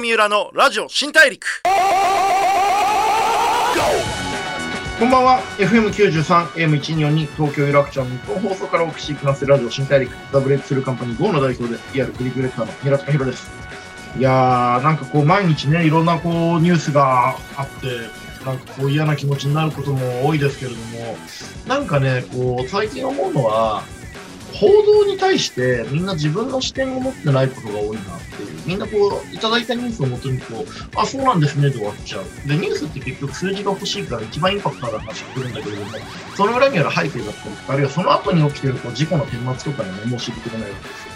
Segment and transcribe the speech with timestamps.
[0.00, 1.62] 三浦のラジオ新大陸
[4.98, 5.40] こんばんは。
[5.58, 13.50] FM93、AM1242、東京有楽町日本放送からお送りしていきます、ラジオ新大陸、ザ・ブレイクスルーカンパニー GO の代表で、リアルクリックレッターの平塚宏です。
[14.18, 17.86] いやー、なんかこう、毎日ね、いろんなこう、ニュースがあって、
[18.44, 21.16] なんかこう、嫌な気持ちになることも多いですけれども、
[21.66, 23.82] なんかね、こう、最近思うのは、
[24.54, 28.60] 報道に対してみんな自分の視点を持ってないことが多いなっていう。
[28.66, 32.48] みんなこう、いただいたニュースをもとにこう、あ、そうなんですねで終わっちゃう。
[32.48, 35.90] で、ニュースって結局数字が欲しいから一番インパクトある話してるんだけれども、
[36.36, 41.10] その裏にある背景だったりとか、あるいはその後に起きてるこう事故の顛末とかにも申し入れてくれないわけですよ。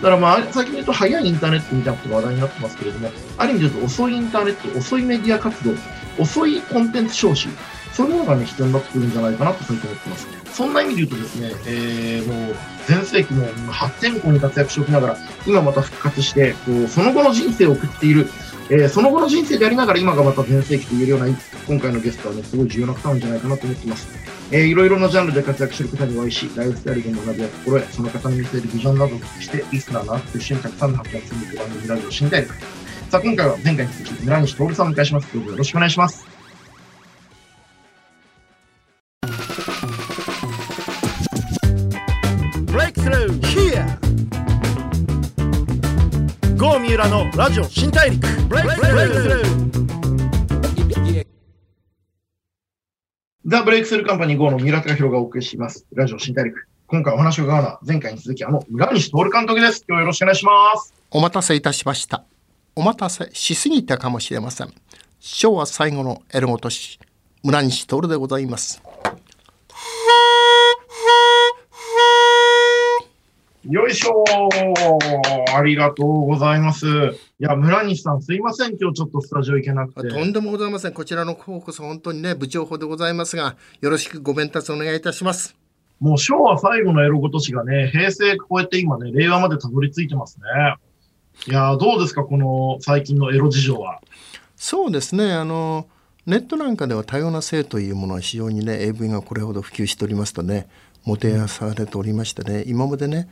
[0.00, 5.74] だからまあ、最近言うと早いインターネットみたいなことが話題になってますけれども、ある意味で言うと遅いインターネット、遅いメディア活動、
[6.18, 7.48] 遅いコンテンツ消費、
[7.92, 10.26] そういうものがね、必要になってくるんじゃないかなと最近思ってます。
[10.52, 18.28] そんな意味で言うとですね、えー、もう、全盛期の発展校に活躍しておきながら、今また復活して、こう、その後の人生を送っている、
[18.68, 21.26] えー、その後の人生でありながら今がまた全盛期と言えるような、
[21.66, 24.08] 今回のゲストはね、すごい重要な方なんじゃないかなと思ってます。
[24.52, 32.54] えー、いろいろなジャンルで活躍してる方にお会いし、ライフスタイルで学びや心得、その方の見せるビジョンなどをして、リスナーのあと一緒にたくさんの発見する番組ラジオ新大陸。
[33.10, 35.32] さあ、今回は前回に続き、村西徹さんをお迎えします。
[35.32, 36.29] どうぞよろしくお願いします。
[43.00, 43.86] Breakthrough Here
[46.58, 49.70] 郷三浦のラジオ新大陸 Breakthrough
[53.46, 55.86] ザ・ブレイクスルーカンパニー GO の三浦貴弘がお送りします。
[55.94, 56.66] ラジオ新大陸。
[56.88, 59.82] 今回お話を伺うのは、前回に続き、あの、村西徹監督です。
[59.88, 60.92] 今日はよろしくお願いします。
[61.10, 62.24] お待たせいたしました。
[62.76, 64.74] お待たせしすぎたかもしれません。
[65.20, 67.00] 昭和最後のエルゴ都市、
[67.42, 68.82] 村西徹でございます。
[73.68, 76.86] よいしょーありがとうございます。
[76.86, 76.90] い
[77.40, 78.78] や、村西さん、すいません。
[78.80, 80.08] 今日ちょっとスタジオ行けなくて。
[80.08, 80.94] とんでもございません。
[80.94, 85.54] こちらの方こそ本当にね、部長法でございますが、よろしくご鞭達お願いいたします。
[85.98, 90.76] もう昭和最後のエロごとしがね、平成超えて今ね、令和までたどり着いてますね。
[91.46, 94.00] いやー、どうですか、この最近のエロ事情は？
[94.56, 95.34] そうですね。
[95.34, 95.86] あの、
[96.24, 100.66] ネットなんかでは多様な性というものは非常にね、AV がこれほど普及しておりますとね、
[101.04, 103.28] もてあされておりましてね、今までね、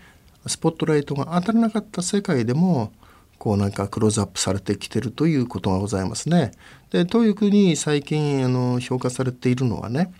[0.48, 2.92] スポットライトが当たらなかった世界でも
[3.38, 6.52] こうなんかクローズアップされてきてるということがございますね。
[6.90, 10.12] でというふうに最近あの評価されているのはね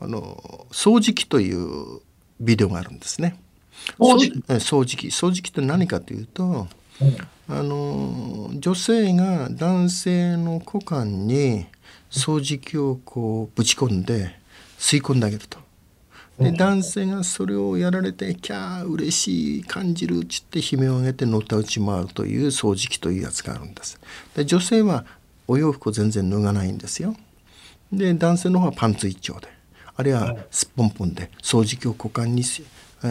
[0.00, 2.00] あの掃除機という
[2.40, 3.38] ビデオがあるんですね。
[3.98, 4.38] 掃除機？
[4.48, 6.66] 掃掃除機掃除機って何かというと、
[7.00, 7.16] うん
[7.48, 11.66] あの女性が男性の股間に
[12.10, 14.36] 掃除機をこうぶち込んで
[14.78, 15.58] 吸い込んであげると。
[16.38, 23.98] で男性がそれをやられてキャー嬉しい感じるっつって悲鳴を上げてのたうち回るという掃除機というやつがあるんです。
[24.34, 25.06] で女性は
[25.48, 27.16] お洋服を全然脱がないんですよ。
[27.90, 29.48] で男性の方はパンツ一丁で
[29.96, 32.64] あるいはすっぽんぽんで掃除機を股間にし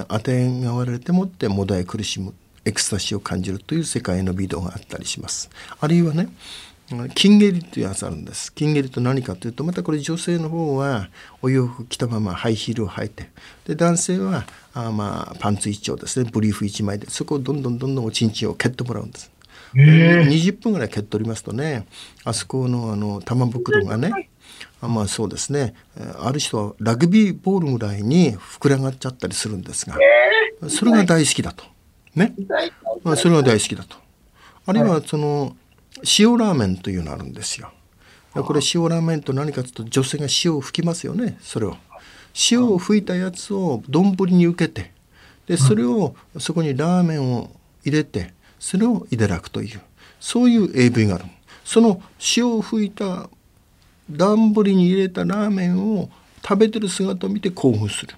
[0.07, 2.33] 当てがわれてもってもだえ苦しむ
[2.65, 5.49] エクスタシーを感じるという世界のビデオがあったりします。
[5.79, 6.29] あるいはね
[7.15, 8.53] 金蹴りというやつあるんです。
[8.53, 11.09] 金蹴りと何かというとまたこれ女性の方は
[11.41, 13.31] お洋服着たままハイヒールを履いて
[13.65, 16.29] で男性はあまあパンツ一丁ですね。
[16.31, 19.31] ブリーフ一枚でそこをどんどんどんどんおちんちんを蹴ってもらうんです。
[19.75, 20.27] へえ。
[20.29, 21.87] 20分ぐらい蹴っておりますとね
[22.23, 24.29] あそこのあの玉袋がね
[24.79, 25.73] あまあそうですね。
[25.97, 29.97] えーある人はラグビーボールぐらいに膨れ上がっちゃったりするんですが
[30.69, 31.65] それが大好きだと。
[32.13, 32.35] ね。
[33.03, 33.97] まあそれが大好きだと。
[34.67, 35.55] あるいはその
[36.17, 37.71] 塩ラーメンというのがあるんですよ。
[38.33, 41.77] これ塩ラーメンと何かというと女性が塩を吹きますよねそれを。
[42.51, 44.91] 塩を吹いたやつを丼に受けて
[45.47, 47.49] でそれをそこにラーメンを
[47.85, 49.81] 入れてそれをいただくという
[50.19, 51.25] そういう AV がある。
[51.63, 52.01] その
[52.37, 53.29] 塩を吹いた
[54.09, 56.09] 丼に入れたラーメンを
[56.43, 58.15] 食べてる姿を見て興奮する。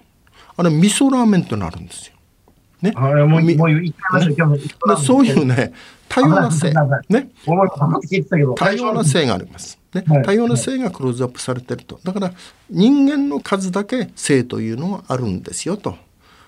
[0.58, 2.16] あれ味噌ラーメンとなるんですよ。
[2.82, 2.94] ね、
[4.97, 5.74] そういうね
[6.09, 6.74] 多様な性。
[7.09, 7.29] ね。
[8.56, 9.79] 多様な性があります。
[9.94, 10.03] ね。
[10.08, 12.00] はい、多様な性がクローズアップされてると。
[12.03, 12.34] だから
[12.70, 15.97] 人間の数だけ性というのはあるんですよと。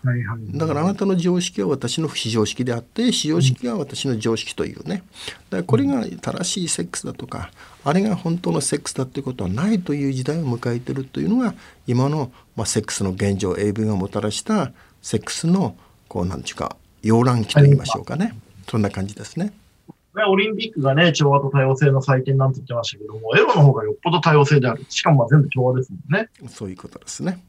[0.03, 0.57] はいはい。
[0.57, 5.03] だからあなたの常識は私の非常識であって非常識が私の常識というね。
[5.49, 7.51] だからこれが正しいセックスだとか
[7.83, 11.53] あれが本当のセックスだということはないという時代を迎えてるというのが
[11.85, 14.71] 今の、まあ、セックスの現状 AV がもたらした
[15.01, 15.75] セックスの
[16.09, 18.35] こうなんていうか溶卵期と言いましょうかね
[18.67, 19.53] そんな感じですね。
[20.15, 24.85] ね、オリンピックがね、調和と多様性の祭典なんて言ってましたけども、エロの方がよっぽど多様性である。
[24.89, 26.29] しかもまあ全部調和ですもんね。
[26.47, 27.43] そういうことですね。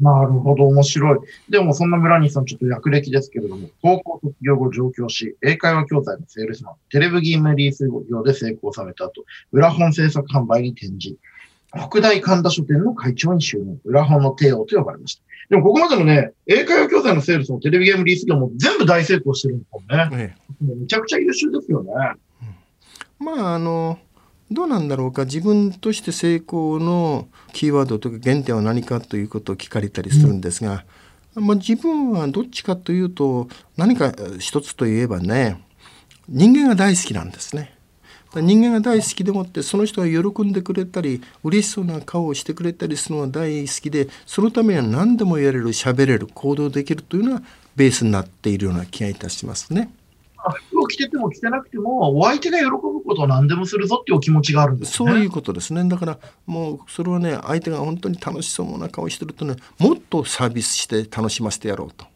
[0.00, 1.18] なるほど、面白い。
[1.48, 11.18] でも、そんな村西さん、ちょっと略歴ですけれども、高校卒業後上京し、英会話教材のセールスマン、テレビゲームリース業で成功された後、裏本制作販売に転じ、
[11.74, 15.22] 北大神田書店の会長に就任、裏本の帝王と呼ばれました。
[15.50, 20.08] でも、ここまでのね、英会話教材のセールスもテレビゲームリース業も全部大成功してるんですもんね。
[20.12, 21.92] ええめちゃくちゃ優秀ですよね。
[23.18, 23.98] まああの
[24.50, 30.84] どうなんだろうか自分として成功のキーワードとか原点は何かということを聞かれたりするんですが、
[31.34, 35.62] まあ、自分はどっちかというと何か一つといえばね
[36.28, 37.77] 人間が大好きなんですね。
[38.34, 47.42] 人間が大好きでもってその人が喜んでくれたり嬉しそうな顔をしてくれたりするのが大好きでそのためには何でもやれる喋れる行動できるというのが
[47.74, 49.90] ベースになっているような気がいたしますね。
[50.38, 55.10] あ服を着てても着てなくても、お相手が喜ぶことを何でもするぞっていうお気持ちがあるんですね。
[55.10, 55.88] そういうことですね。
[55.88, 62.06] だからもうそれはね相手が本当に楽しそうな顔してるとねもっとサービスして楽しませてやろうと。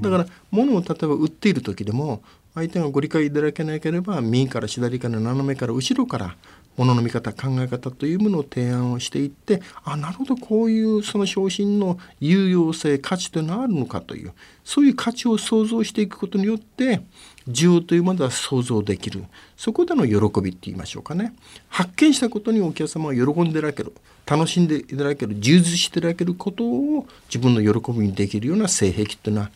[0.00, 2.22] だから物を例えば売っている時でも
[2.54, 6.36] 相手がご理解いただけなければ右から左から斜めから後ろから
[6.76, 14.32] 物のの見方考え方というものを提案をしていってあなるほどこういうその商品の有用性価値というのはあるのかという
[14.64, 17.02] そういう価値を想像していくことによって
[17.48, 19.24] 需要というものは想像できる。
[19.56, 21.34] そこでの喜びって言いましょうかね。
[21.68, 23.92] 発見したことにお客様は喜んでいただける
[24.24, 29.50] 楽しんでいただける充実していただけることを自分の喜びにできるような性癖っていうのは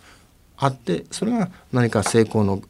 [0.57, 2.61] あってそれが何か成功の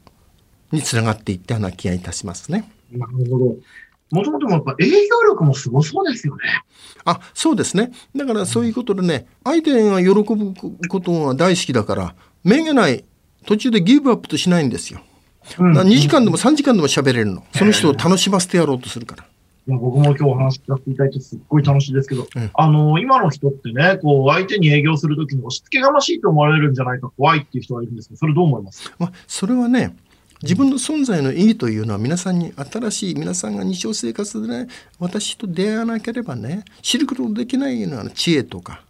[0.71, 2.69] につながっていったような気がいたしますね。
[2.91, 3.55] なるほど。
[4.09, 6.43] もともともやっぱ営業力もすごそうですよね。
[7.03, 10.53] あそうですねだからそういうことでね相手が喜ぶ
[10.87, 13.03] ことが大好きだからめげない
[13.45, 15.01] 途中でギブアップとしないんですよ。
[15.59, 19.23] うんだから2時間でも3時間でも喋れるのその人を楽しませてやろうとするから。
[19.23, 28.89] いや僕も今日お話聞かせていただいてすっごい楽しいですけど、うんあの、今の人ってね、こう、相手に営業するときに押し付けがましいと思われるんじゃないか怖いっていう人がいるんですけど、それどう思います？
[28.97, 29.93] まあ、それはね
[30.43, 34.67] 自分の存在の意義というのは皆さんに新しい皆さんが日常生活でね
[34.99, 38.81] 私と出会わなければね知ることのできないような知恵とか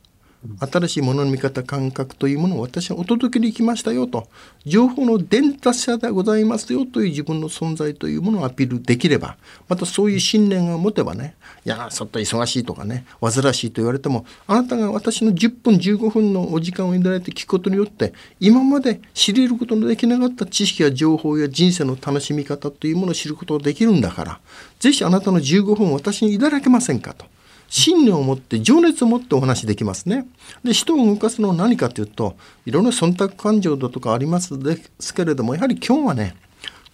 [0.59, 4.27] 新しいものの見方感覚というものを私はお届けに来ましたよと
[4.65, 11.35] 情報の伝達者でございますよという自分の存在というものをアピールできればまたそういう信念が持てばね
[11.68, 24.40] いやちょっと忙しいとかね煩わしいと言われてもあなたが私の10分15分のお時間をいいて聞くことによって今まで知り得ることのできなかった知識や情報や人生の楽しみ方というものを知ることができるんだから
[24.80, 27.25] ぜひあなたの15分を私にいただけませんかと。
[27.69, 30.25] 信念を持って情熱を持ってお話できますね。
[30.64, 36.38] で人を動かすのは何かというといろんな忖度感情だとかありますですけれどもやはり今日はね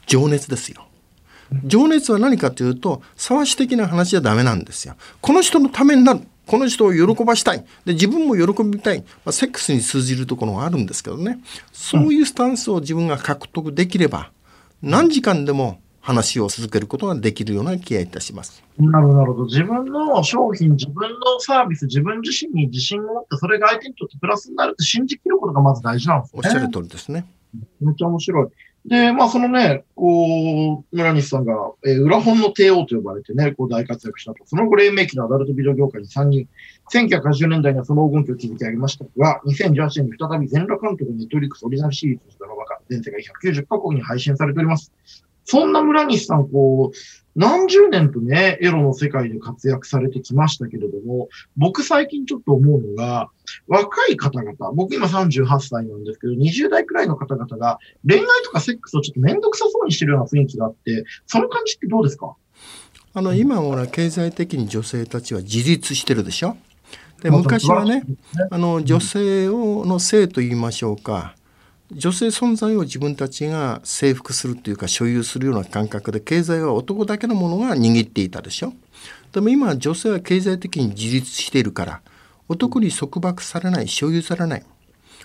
[0.07, 0.87] 情熱ですよ。
[1.65, 4.95] 情熱は何かというと沢し的な話じゃダメなんですよ。
[5.21, 11.39] この人のためになるこの人を喜ばしたいで自分も喜びたい、まあ、セックスに通じるところがあるんですけどね
[11.71, 14.31] そういうスタンスを自分が獲得できれば
[14.81, 18.61] 何時間でも話を続けることができるような気がいたします。
[18.77, 19.45] なるほど。
[19.45, 26.41] 自分の商品、自分のサービス、自分自身に自信を持って、それが相手にとってプラスになるって信じきることがまず大事なんですね。
[26.43, 27.25] おっしゃる通りですね。
[27.79, 28.47] めっちゃ面白い。
[28.85, 34.43] で、まあそのね、こう、村西さんが、えー裏本の帝王と呼ばれてね、こう大活躍したと。
[34.45, 36.45] その後、黎明期のアダルトビデオ業界に参入。
[36.91, 43.21] 1980年代にはその黄金期を築き上げましたが、2018年に再び全裸監督ネットリックスオリジナルシリーズのドラマが、全世界
[43.53, 44.91] 190カ国に配信されております。
[45.45, 46.97] そんな村西さん、こう、
[47.35, 53.29] 何十年とね、エロの世界で活躍されてきましたけれども、僕最近ちょっと思うのが、
[53.67, 62.35] 若い方々、僕今38歳なんですけど、20代くらいの方々が恋愛とかセックスをちょっとめんどくさそうにしてるような雰囲気があって、その感じってどうですか？
[63.15, 66.57] あの今ほら経済的に女性たちは自立してるでしょ？
[67.21, 68.03] でまあ昔はね。
[68.49, 71.35] あの女性をの性と言いましょうか
[71.95, 78.73] 女性存在を自分たちが征服するというか所有するような感覚で経済は男だけのものが握っていたでしょ。
[79.31, 82.01] でも今女性は経済的に自立しているから
[82.47, 84.65] 男に束縛されない所有されない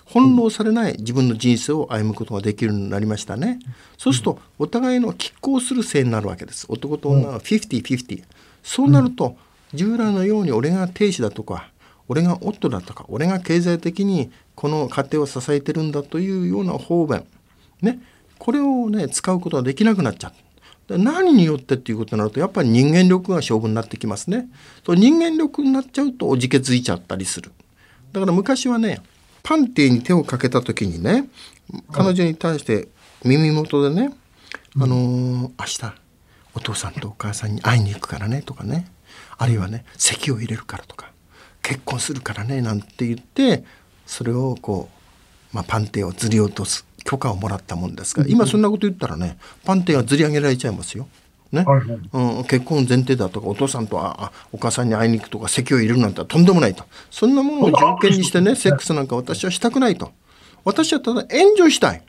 [0.05, 3.59] 翻弄されない自分の人生を歩むことができるようになりましたね。
[3.97, 6.65] そうするとお互いの拮抗する性になるわけです。
[6.67, 8.23] 男と女は50-50。
[8.63, 9.37] そうなると
[9.73, 11.69] 従来のように俺が亭主だとか
[12.09, 17.23] 俺が夫だとか俺が経済的にこの家庭を支えてるんだというような方便
[17.81, 18.01] ね
[18.37, 20.33] これをね使うことができなくなっちゃう。
[20.97, 24.47] 何によってっていうことになるとやっぱり人間力が勝負になってきますね。
[24.83, 27.51] と人間力になっちゃうとおじけづいちゃったりする。
[28.11, 29.01] だから昔はね
[29.43, 31.29] パンティに手をかけた時にね
[31.91, 32.87] 彼女に対して
[33.23, 34.11] 耳元でね
[34.75, 35.93] 「あのー明日
[36.55, 38.87] お父さんとお母さんに会いに行くからね」とかね
[39.37, 41.11] あるいはね籍を入れるからとか
[41.61, 43.63] 結婚するからねなんて言って
[44.05, 44.89] それをこ
[45.53, 51.07] う、まあ、パンテをずり落とす許可をもらったもんですから今そんなこと言ったらねパンテがずり上げられちゃいますよ。
[51.51, 51.99] ね、はいはい。
[52.13, 56.83] うん、結婚前提だとかお父さんとああお母さんに会いに行くとか籍を入れるなんてとんでもないと。
[57.09, 58.55] そんなものを条件にしてね。
[58.55, 60.11] セックスなんか私はしたくないと。
[60.63, 62.03] 私はただエンジョイしたい。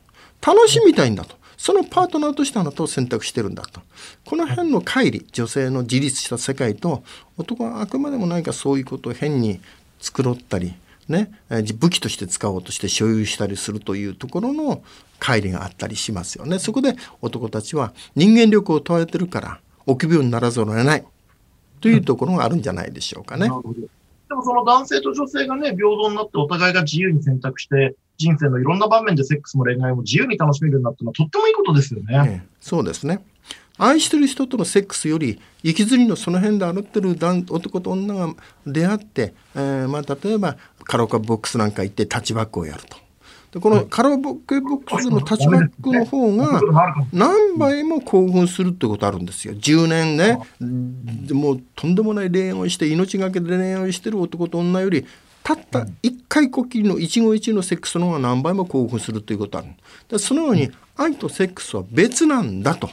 [0.46, 3.82] 楽しみたいんだとそのパートナーとしてあなたを選択してるんだと
[4.24, 7.04] この辺の乖離女性の自立した世界と
[7.36, 9.60] 男はあくまでも何かそういうことを変に
[10.00, 10.72] 繕ったり
[11.06, 11.32] ね、
[11.74, 14.82] 武器として使おうとして所有したりするというところの
[15.18, 16.60] 乖離があったりしますよね。
[16.60, 21.04] そこで男たちは人間力を問われてるから臆病にならざるを得ない
[21.80, 23.46] というところがあるんじゃないでしょうかね。
[23.46, 32.22] でもその男性と女性がね、平等になってお互いが自由に選択して、人生のいろんな場面でセックスも恋愛も自由に楽しめるようになったのはとってもいいことですよね。
[32.26, 33.24] ええそうですね。
[33.78, 38.34] 愛してる人とのセックスより行きずりのその辺で歩ってる男男と女が
[38.66, 42.98] 出会って、えーまあ、例えばカラオケボックスなんか行ってタッチバックをやると。
[43.52, 46.60] でこのカラオケボックスのタッチバックの方が
[47.12, 49.54] 何倍も興奮するってことあるんですよ。
[49.54, 55.06] 10年ね、でもうとんでもない恋愛をして命がけで恋愛をしてる男と女より
[55.42, 59.68] たった1回こっきりの一期一会のセックスの方が何倍も興奮するということある。
[60.08, 62.90] でそのように愛とセックスは別なんだと。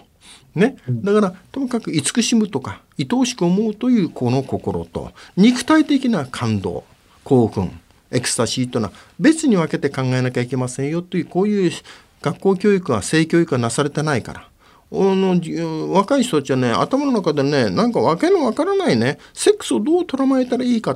[0.56, 6.84] ね、だからともかく慈しむとか愛おしく思うというこの心と肉体的な感動
[7.24, 11.72] 興奮エクスタシーというのは別に分けて考えなきゃいけませんよというこういう
[12.22, 14.50] 学校教育は性教育がなされてないから。
[14.90, 20.96] 若い人たちはね頭の中でねなんか訳のわからないねセックスをどう捉まえたらいいか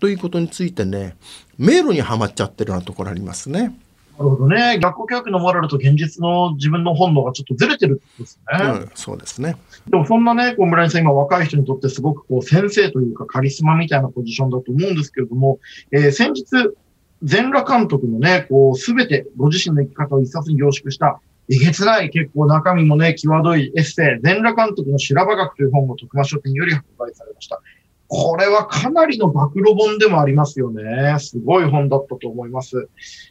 [0.00, 1.16] ということについてね
[1.58, 3.78] 迷路にはまっちゃってるようなところありますね。
[4.18, 4.78] なるほどね。
[4.80, 8.64] 学校教育のモラルと現実の自分の本能がちょっとずれてるってことですね。
[8.64, 9.56] うん、そうですね。
[9.88, 15.60] でもそんなね、こう村井さん、今若い人にとってすごくこう先生というかカリスマみたいなポジションだと思うんですけれども、
[15.92, 16.44] えー先日、
[17.22, 27.60] 全裸監督のね、こうすべてご自身の生き方を一冊に凝縮した、えげつない結構中身もね、際どいエッセイ、全裸監督の修羅場学という本を徳間書店より発売されました。
[28.08, 31.18] これはかなりの暴露本でもありますよね。
[31.20, 32.88] すごい本だったと思います。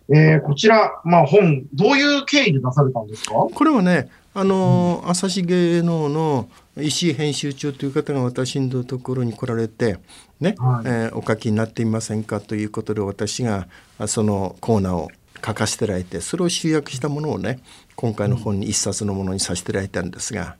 [0.09, 3.33] えーこちら、まあ本、どういう経緯で出されたんですか？
[3.33, 6.47] これはねあのー朝日芸能の
[6.79, 9.97] 石井編集長という方が私のところに来られて、
[10.39, 13.67] ねはいえーお書きになってみませんかということで私が
[13.97, 15.09] あそのコーナーを
[15.43, 17.59] 書かせていただいてそれを集約したものをね
[17.95, 20.55] 今回の本に一冊のものにさせていただいたんですが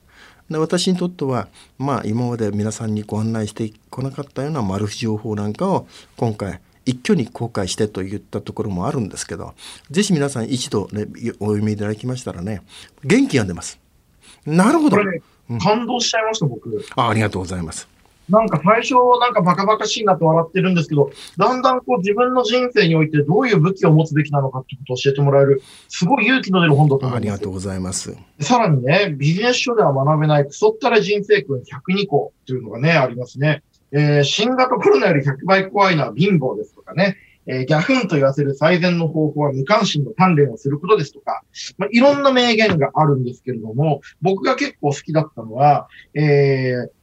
[0.50, 5.86] で私にとってはまあ今まで皆さんにご案内してこなかったようなマル秘情報なんかを
[6.16, 9.54] 今回一挙に公開してといったところもあるんですけど
[9.90, 11.06] ぜひ皆さん一度、ね、
[11.38, 12.62] お読みいただきましたらね
[13.04, 13.78] 元気が出ます。
[14.46, 15.20] なるほどね、
[15.60, 16.84] 感動しちゃいました、僕。
[16.96, 17.86] あありがとうございます。
[18.28, 27.48] なんか最初、なんかバカバカしいなと笑ってるんですけど、だんだんこう自分の人生においてどういう武器を持つべきなのかってことを教えてもらえる、すごい勇気の出る本だと思いますあありがと。
[27.50, 28.16] うございます。
[28.40, 33.62] さらにね、ビジネス書では学べないクソったれ人生訓102個というのがね、ありますね。
[33.92, 37.16] えー新型コロナより100倍怖いのは貧乏ですとかね。
[37.46, 41.42] えーギャフンと言わせる最善の方法は無関心の鍛錬をすることですとか、
[41.78, 46.97] まあ、いろんな名言があるんですけれども、僕が結構好きだったのは、えー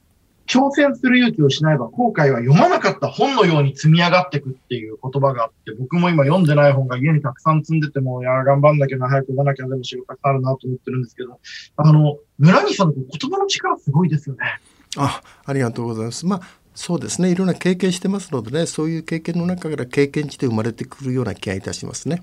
[0.46, 11.40] 挑戦する勇気を失えば後悔は読まなかった本のように積み上がっていくっていう言葉があって、僕も今読んでない本が家にたくさん積んでても、いや、頑張んなきゃな、早く読まなきゃでも仕事たくさんあるなと思ってるんですけど、
[11.76, 14.60] あの、村西さんの言葉の力すごいですよね。
[14.96, 16.24] あありがとうございます。
[16.26, 16.40] まあ
[16.74, 22.22] そうですねいろんな経験してますのでねそういう経験の中から経験値で生まれてくるような気がいたしますね。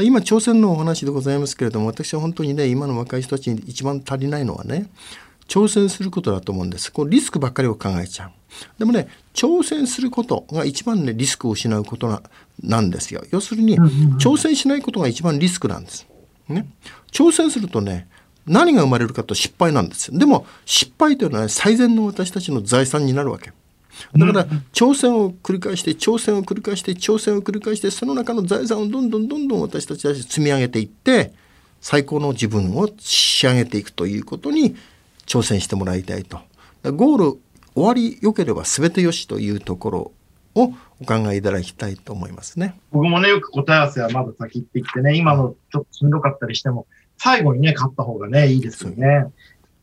[0.00, 4.88] 今挑戦のお話でございますけれども私は本当にね今の若い人たちに一番足りないのはね
[5.48, 6.92] 挑戦することだと思うんです。
[6.92, 8.30] こうリスクばっかりを考えちゃう。
[8.78, 12.22] でもね挑戦することが一番ねリスクを失うことな
[12.62, 13.24] なんですよ。
[13.30, 13.78] 要するに
[14.18, 16.06] 挑戦しないことが一番リスクなんです。
[16.48, 16.66] ね、
[17.12, 18.08] 挑戦するとね
[18.46, 20.18] 何が生まれるかと失敗なんですよ。
[20.18, 23.52] でも失敗というのは、ね、最善の私たちの財産になるわけ。
[24.16, 31.32] だから挑戦を繰り返して挑戦を繰り返して挑戦を繰り返してその中の財産をどんどんどんどん私たちは積み上げていって
[31.80, 34.76] 最高の自分を仕上げていくということに
[35.28, 36.40] 挑戦してもらいたいと。
[36.92, 37.38] ゴール
[37.74, 40.12] 終わり良ければ全てよしというところ
[40.54, 42.80] をお考えいただきたいと思いますね。
[42.90, 46.86] 僕もね、よく答え合わせはまだ先って言ってね、今のちょっとしんどかったりしても、
[47.18, 49.26] 最後にね、勝った方がね、いいですよね。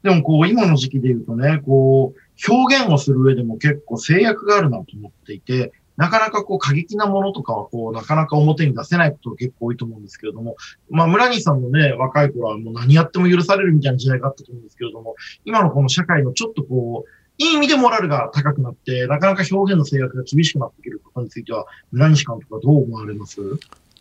[0.04, 10.56] でもこう、今の時期で言うとね、こう、表現をする上でも結構制約があるなと思っていて、なかなかこう過激なものとかはこう、なかなか表に出せないことが結構多いと思うんですけれども、
[10.90, 23.42] まあ村西さんもね、若い頃はもう何やっても許されるみたいな時代があったと思うんですけれども、今のこの社会のちょっとこう、いい意味でモラルが高くなって、なかなか表現の制約が厳しくなってくることについては、村西監督はどう思われます？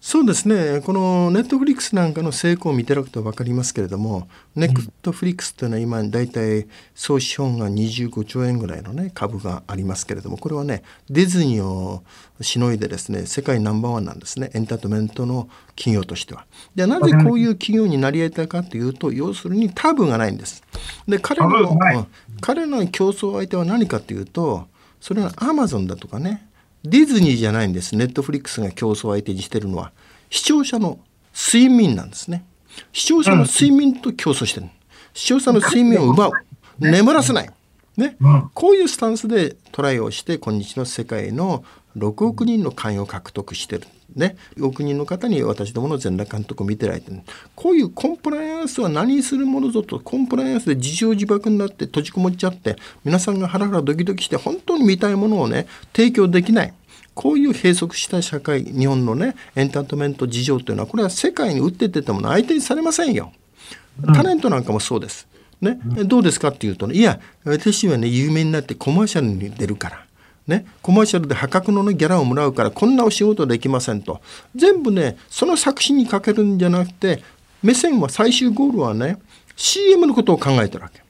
[0.06, 12.02] そうですね、このネットフリックスなんかの成功を見ていただくと分かりますけれども、ネットフリックスというのは今、大体総資本が25兆円ぐらいの、ね、株がありますけれども、これはね、ディズニーを
[12.42, 16.44] しのいでですね、世界ナンバーワンなんですね、エンターテインメントの企業としては。
[16.74, 20.62] でなぜこういう企業になり得たかというと、要するにタブがないんです。
[21.08, 22.06] で彼の
[22.42, 24.66] 彼の競争相手は何かというと、
[25.00, 26.46] それはアマゾンだとかね、
[26.84, 27.96] ディズニーじゃないんです。
[27.96, 29.92] ネットフリックスが競争相手にしてるのは、
[30.28, 30.98] 視聴者の
[31.34, 32.44] 睡眠なんですね。
[32.92, 34.66] 視聴者の睡眠と競争してる。
[35.14, 36.32] 視聴者の睡眠を奪う。
[36.78, 37.50] 眠らせない。
[37.96, 38.16] ね。
[38.52, 41.64] こういうスタンスでトライをして、今日の世界の
[41.96, 43.86] 6億人の会員を獲得してる。
[44.16, 44.36] ね。
[44.56, 47.20] 6億人の方に私どもの全裸監督を見てられてる。
[47.54, 56.74] こういうコンプライアンスは何するものぞと、コンプライアンスで自情自爆になって閉じこもっちゃって、皆さんがハラハラドキドキして本当に見たいものをね、提供できない。
[57.14, 63.32] こういう閉塞した社会、日本のね、エンターテインメント事情というのは、これは世界に打って出てもの相手にされませんよ。
[64.14, 65.28] タレントなんかもそうです。
[65.60, 70.04] ね、どうですかっていうとね、いや、私はね、有名になってコマーシャルに出るから。
[70.46, 74.20] ね、コマーシャルで破格の、ね、ギャラをもらうからこんなお仕事できませんと。
[74.54, 77.22] 全部ねその作品にかけるんじゃなくて
[77.62, 79.18] 目線は最終ゴールはね
[79.56, 81.02] CM のことを考えてるわけ。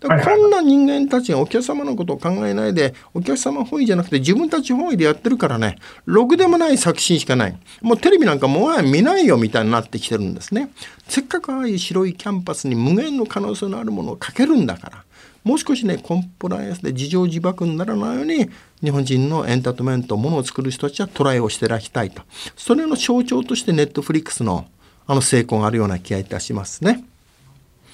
[0.00, 7.58] だからこんな人間たちがお客様のことを考えないでお客様本位じゃなくて自分たち本位でやってるからねろくでもない作品しかない。
[7.80, 10.70] もうテレビなんかもう見ないよみたいになってきてるんですね。
[11.06, 15.04] せっかくああいう白いキャンパスに無限の可能性のあるものをかけるんだから
[15.44, 18.48] もう少しねコンプライアンスで自情自爆にならないように
[18.82, 22.22] 日本人のエンターテイメントものを作る人たちはトライをしていただきたいと
[22.56, 24.66] それの象徴としてネットフリックスの
[25.06, 27.04] あの成功があるような気がいたしますね。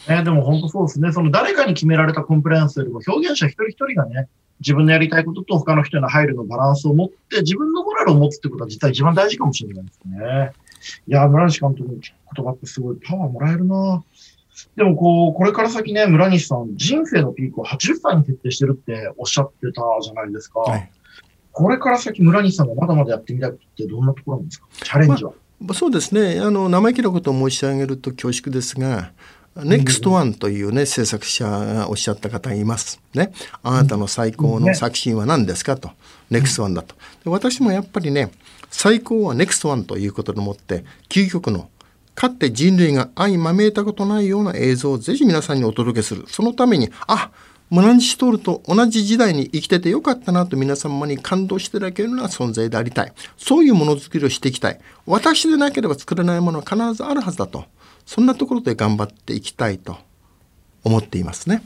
[0.08, 1.12] ね、でも本当そうですね。
[1.12, 4.28] その誰かに決められたコンプライアンスよりも表現者一人一人がね、
[4.60, 10.52] 自分のやりたいことと他の人への配慮のバランスを持って、自分のモラルを持つってことは実は一番大事かもしれないですね。
[11.06, 14.02] いや、村西監督の言葉ってすごいパワーもらえるな
[14.76, 20.60] でもこう、これから先ね、村西さん、人生のピークを80歳に設定してるっておっしゃってたじゃないですか。
[20.60, 20.90] はい
[21.50, 24.68] これから先村西さんがまだまだやってみたいってどんなところなんですか？
[24.70, 25.32] チャレンジは。
[25.74, 29.10] そうですねあの生意気なことを申し上げると恐縮ですが
[29.56, 33.00] NEXT1 というね制作者がおっしゃった方がいます。
[33.12, 33.32] ね、
[33.64, 35.90] あなたの最高の作品は何ですかと
[36.30, 36.94] NEXT1 だと。
[37.24, 38.30] で私もやっぱりね
[38.70, 41.68] 最高は NEXT1 ということでもって究極の
[42.18, 46.24] かって人類が相まみえたことないような映像をぜひ皆さんにお届けする。
[46.26, 47.30] そのためにあ
[47.70, 53.12] 村西徹と同じ時代に生きててよかったなと皆様に感動していただけるような存在でありたい。
[53.36, 54.80] そういうものづくりをしていきたい。
[55.06, 57.66] 私でなければ作れないものは必ずあるはずだと。
[58.04, 59.96] そんなところで頑張っていきたいと
[60.82, 61.62] 思っていますね。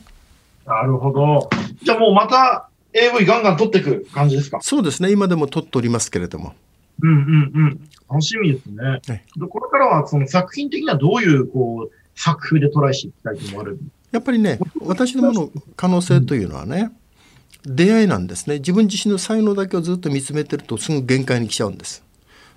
[0.66, 1.48] なるほど。
[1.82, 4.58] じゃあもうまた AV ガンガン撮っていく感じですか？
[4.60, 5.12] そうですね。
[5.12, 6.52] 今でも撮っておりますけれども。
[7.00, 7.88] うんうんうん。
[8.09, 8.85] 楽しみですね。
[8.85, 13.78] はいでこれからはその作品的にはどういうこう作風でトライしていきたいと思われる？
[14.11, 16.92] やっぱりね、私どもの可能性というのはね、
[17.64, 18.59] 出会いなんですね。
[18.59, 22.05] 自分自身の才能だけをずっと見つめてるとすぐ限界に来ちゃうんです。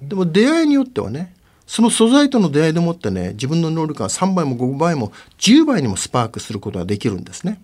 [0.02, 1.34] でも出会いによってはね、
[1.66, 7.62] その素材との出会いでもってね、自分の能力が3倍も5倍も10倍にもスパークすることができるんですね。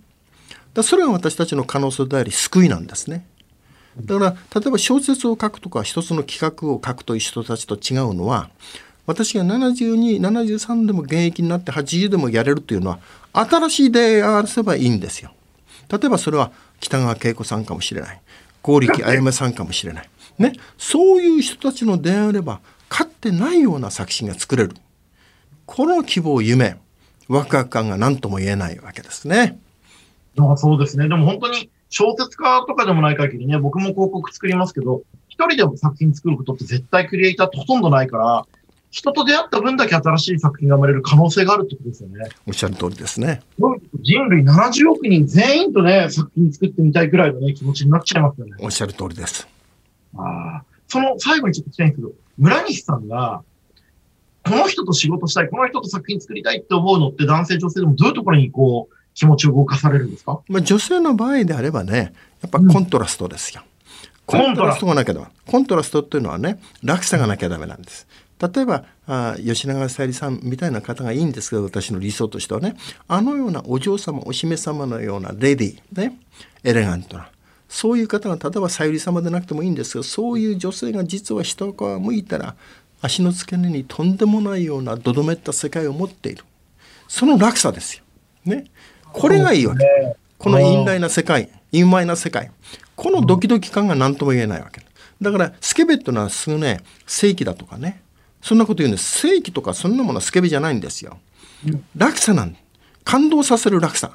[0.50, 3.26] だからそれが私たちの可能性であり救いなんですね。
[4.00, 8.50] だから例えば小説を書くとか一つの企画を書くという人たちと違うのは
[9.06, 13.00] 私が7273でも現役になって80でもやれるというのは
[13.34, 15.32] 新しい出会いがあればいいんですよ。
[15.90, 18.22] 例えばそれは北川景子さんかもしれない
[18.62, 24.76] 剛力あやめさんかもしれない、ね、そういう人たちの出会いあればかってないような作品が作れる
[25.66, 26.78] この希望夢
[27.28, 29.60] ワクワク感が何とも言えないわけですね。
[30.58, 31.08] そうですね。
[31.08, 38.48] でも本当に小説家とかでもない限りね、僕も広告作りますけど、一人でも作品作ることって絶対クリエイターってほとんどないから、
[38.92, 42.30] 人と出会った分だけ新しい作品が生まれる可能性があるってことですよね。
[42.48, 43.42] おっしゃる通りですね。
[44.02, 48.54] 人類70億人全員とね、作品作ってみたいくらいのね、気持ちになっちゃいますよね。
[48.60, 49.46] おっしゃる通りです。
[50.16, 50.64] ああ。
[50.88, 53.44] その最後にちょっと聞きたいんですけど、村西さんが、
[54.44, 60.40] この人と仕事したい、この人と作品作りたいって思うのって男性女性でもどういうところにこう、気持ちを動かされるんですか？
[60.48, 63.64] まあ、女性の場合であればねやっぱコントラストですよ。
[64.26, 65.28] コントラストがなきゃダメ。
[65.46, 68.08] コントラストっていうのはね落差がなきゃダメなんです。
[68.40, 72.76] 例えばあ吉永小百合さんみたいな方がいいんですけど私の理想としてはね
[73.08, 76.18] あのようなお嬢様お姫様のようなレディーね
[76.64, 77.30] エレガントな
[77.70, 82.56] そういう方が例えば小百合様でなくてもいいんですけどそういう女性が実は一皮むいたら
[83.00, 86.44] 足の付け根にとんでもないようなどどめった世界を持っている
[87.08, 88.04] その落差ですよ。
[88.44, 88.66] ね、
[89.14, 89.86] これがいいわけ。
[90.38, 92.52] この陰大な世界陰昧な世界。
[92.96, 94.82] このドキドキ感が何とも言えないわけ。
[95.22, 98.02] だからスケベっていうのはすぐね正規だとかね。
[98.42, 99.20] そんなこと言うんです。
[99.20, 101.20] 正規とかそんなものはスケベじゃないんですよ。
[101.96, 102.56] 落差なん
[103.04, 104.12] 感動させる落差。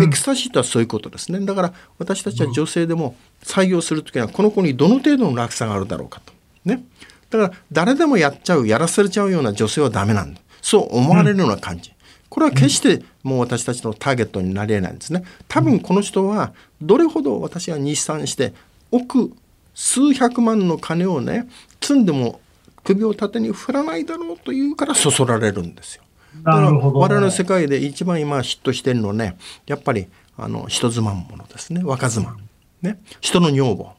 [0.00, 1.40] エクスタシーとはそういうことですね。
[1.40, 6.32] だから私たちは女性でも採用する時にはこの子にどの程度の落差があるだろうかと。
[6.64, 6.84] ね。
[7.28, 11.92] だから誰でもやっちゃうやらせれちゃうような女性はダメなんだそう思われるような感じ、
[12.30, 15.24] これは決してもう私たちのターゲットになりえないんですね。
[15.48, 18.54] 多分この人はどれほど私が日産して
[18.90, 19.32] 億
[19.74, 21.48] 数百万の金をね
[21.80, 22.40] 積んでも
[22.84, 26.02] 首を縦に振らないだろうというからそそられるんですよ。
[26.44, 31.82] だから我々の世界で一番今ヒットしてるのはねやっぱりあの人妻ものですね。
[31.84, 32.36] 若妻。
[32.80, 33.00] ね。
[33.20, 33.92] 人の女房。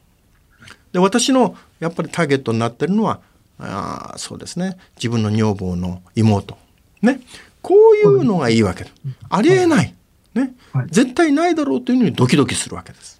[0.92, 3.20] で私のやっぱりターゲットになってるのは
[3.58, 4.76] あそうですね。
[4.96, 6.56] 自分の女房の妹。
[7.02, 7.20] ね
[7.62, 8.90] こういうのがいいわけだ。
[9.30, 9.94] ありえない、
[10.34, 10.54] ね、
[10.90, 13.18] 絶対ないだろうというのにドキドキするわけです。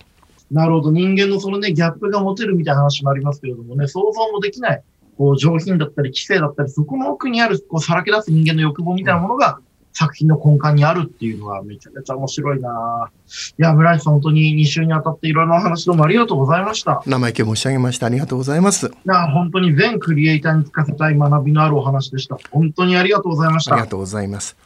[0.50, 0.90] なるほど。
[0.90, 4.82] 人間のそのねギャップが持てるみたいな話もありますけれどもね想像もできない。
[5.16, 9.60] こう上品だったり、知性だったり、そこの奥にある、こう、さらけ出す人間の欲望みたいなものが、
[9.92, 13.10] 作品の根幹にあるっていうのはめちゃめちゃ面白いな
[13.58, 17.02] いや、村井さん本当に2週にわたっていろいろな話どうもありがとうございました。
[17.06, 18.06] 生意気申し上げました。
[18.06, 18.86] ありがとうございます。
[18.86, 22.38] いや、本当に全クリエイターに聞かせたい学びのあるお話でした。
[22.50, 23.74] 本当にありがとうございました。
[23.74, 24.56] ありがとうございます。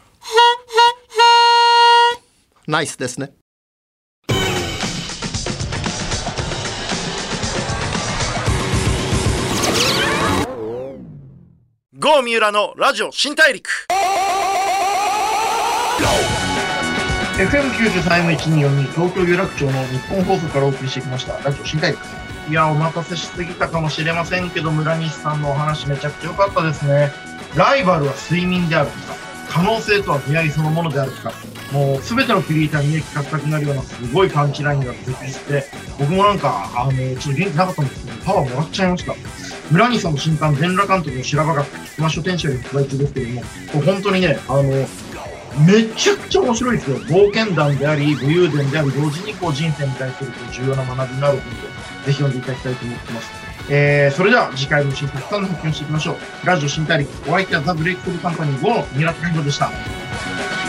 [2.66, 3.32] ナイスですね。
[11.98, 13.68] 郷三浦のラジオ新大陸
[17.36, 21.38] FM93-1242 東京有楽町の日本放送からお送りしてきました。
[21.38, 22.00] ラジオ新大陸
[22.48, 27.10] いやお待たせしすぎたかもしれませんけど村西さんのお話めちゃくちゃ良かったですね。
[27.54, 29.16] ライバルは睡眠であるとか
[29.48, 31.32] 可能性とは出会いそのものであるとか
[31.72, 35.64] もう全てのクリエイターにね聞かせたくなるようなすごいパンチラインが出てきて
[35.98, 39.14] 僕もなんかあのちょっと元気なかったんですけどパワーもらっちゃいました。
[39.70, 41.64] 村西さんの新刊、全裸監督の白髪が
[41.96, 43.42] 熊書店社で発売中ですけども、
[43.84, 44.62] 本当にね、あの、
[45.64, 46.98] めちゃくちゃ面白いですよ。
[46.98, 51.56] 冒険談であり、武勇伝であり、同時にこう人生に対する重要な学びになる本で、
[52.06, 53.30] ぜひ読んでいただきたいと思ってます。
[53.68, 56.46] えー、それでは次回の新たくさんの発見していきましょう。
[56.46, 60.65] ラジオ新大陸、お相手はザ・ブレイクトルカンパニー5の三浦貴弘でした。